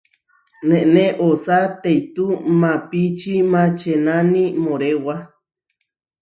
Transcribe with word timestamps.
Nené 0.67 1.05
osá 1.27 1.59
teitú 1.81 2.25
maʼpíči 2.61 3.35
mačenáni 3.51 4.43
moʼréwa. 4.63 5.15